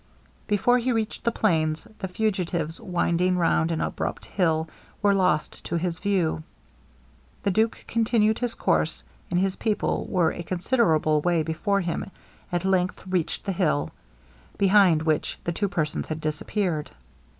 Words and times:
Before 0.47 0.79
he 0.79 0.91
reached 0.91 1.25
the 1.25 1.31
plains, 1.31 1.87
the 1.99 2.07
fugitives, 2.07 2.81
winding 2.81 3.37
round 3.37 3.69
an 3.71 3.81
abrupt 3.81 4.25
hill, 4.25 4.67
were 4.99 5.13
lost 5.13 5.63
to 5.65 5.75
his 5.77 5.99
view. 5.99 6.41
The 7.43 7.51
duke 7.51 7.83
continued 7.87 8.39
his 8.39 8.55
course, 8.55 9.03
and 9.29 9.39
his 9.39 9.55
people, 9.57 10.07
who 10.07 10.11
were 10.13 10.31
a 10.31 10.41
considerable 10.41 11.21
way 11.21 11.43
before 11.43 11.81
him, 11.81 12.09
at 12.51 12.65
length 12.65 13.05
reached 13.05 13.45
the 13.45 13.51
hill, 13.51 13.91
behind 14.57 15.03
which 15.03 15.37
the 15.43 15.51
two 15.51 15.67
persons 15.69 16.07
had 16.07 16.19
disappeared. 16.19 16.89